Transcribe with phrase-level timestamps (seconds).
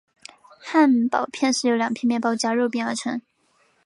[0.59, 3.21] 汉堡包是由两片面包夹肉饼而成。